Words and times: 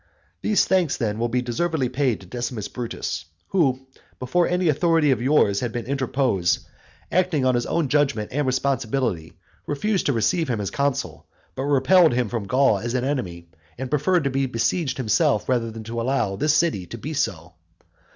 These 0.41 0.65
thanks 0.65 0.97
then 0.97 1.19
will 1.19 1.29
be 1.29 1.43
deservedly 1.43 1.87
paid 1.87 2.21
to 2.21 2.25
Decimus 2.25 2.67
Brutus, 2.67 3.25
who, 3.49 3.85
before 4.17 4.47
any 4.47 4.67
authority 4.67 5.11
of 5.11 5.21
yours 5.21 5.59
had 5.59 5.71
been 5.71 5.85
interposed, 5.85 6.65
acting 7.11 7.45
on 7.45 7.53
his 7.53 7.67
own 7.67 7.87
judgment 7.87 8.31
and 8.33 8.47
responsibility, 8.47 9.33
refused 9.67 10.07
to 10.07 10.13
receive 10.13 10.49
him 10.49 10.59
as 10.59 10.71
consul, 10.71 11.27
but 11.53 11.65
repelled 11.65 12.13
him 12.15 12.29
from 12.29 12.47
Gaul 12.47 12.79
as 12.79 12.95
an 12.95 13.05
enemy, 13.05 13.49
and 13.77 13.91
preferred 13.91 14.23
to 14.23 14.31
be 14.31 14.47
besieged 14.47 14.97
himself 14.97 15.47
rather 15.47 15.69
than 15.69 15.83
to 15.83 16.01
allow 16.01 16.35
this 16.35 16.55
city 16.55 16.87
to 16.87 16.97
be 16.97 17.13
so. 17.13 17.53